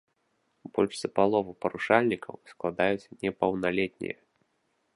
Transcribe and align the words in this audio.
Больш 0.77 0.93
за 1.01 1.09
палову 1.19 1.51
парушальнікаў 1.65 2.35
складаюць 2.53 3.09
непаўналетнія. 3.25 4.17